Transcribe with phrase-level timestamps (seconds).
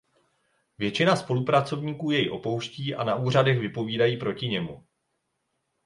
[0.77, 4.85] Většina spolupracovníků jej opouští a na úřadech vypovídají proti němu.